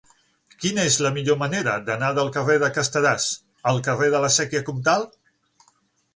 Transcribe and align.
Quina 0.63 0.85
és 0.91 0.95
la 1.05 1.11
millor 1.17 1.37
manera 1.41 1.75
d'anar 1.89 2.09
del 2.21 2.31
carrer 2.39 2.57
de 2.65 2.71
Casteràs 2.79 3.29
al 3.73 3.83
carrer 3.91 4.09
de 4.17 4.25
la 4.27 4.33
Sèquia 4.39 4.65
Comtal? 4.73 5.09